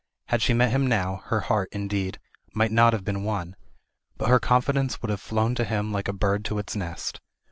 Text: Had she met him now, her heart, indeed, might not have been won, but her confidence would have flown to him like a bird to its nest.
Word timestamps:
Had 0.29 0.41
she 0.41 0.55
met 0.55 0.71
him 0.71 0.87
now, 0.87 1.17
her 1.25 1.41
heart, 1.41 1.69
indeed, 1.71 2.17
might 2.55 2.71
not 2.71 2.91
have 2.91 3.03
been 3.05 3.21
won, 3.21 3.55
but 4.17 4.29
her 4.29 4.39
confidence 4.39 4.99
would 5.03 5.11
have 5.11 5.21
flown 5.21 5.53
to 5.53 5.63
him 5.63 5.91
like 5.91 6.07
a 6.07 6.11
bird 6.11 6.43
to 6.45 6.57
its 6.57 6.75
nest. 6.75 7.21